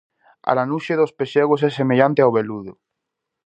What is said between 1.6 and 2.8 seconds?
é semellante ao veludo.